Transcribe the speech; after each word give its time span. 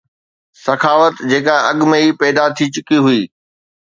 سخاوت 0.63 1.15
جيڪا 1.29 1.55
اڳ 1.69 1.77
۾ 1.91 1.93
ئي 2.03 2.09
پيدا 2.21 2.45
ٿي 2.55 2.65
چڪي 2.73 2.97
هئي 3.05 3.21